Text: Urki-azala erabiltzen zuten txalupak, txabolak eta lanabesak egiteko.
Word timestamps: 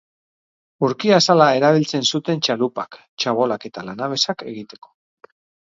Urki-azala 0.87 1.47
erabiltzen 1.59 2.07
zuten 2.15 2.41
txalupak, 2.49 2.99
txabolak 3.25 3.69
eta 3.73 3.89
lanabesak 3.91 4.47
egiteko. 4.55 4.97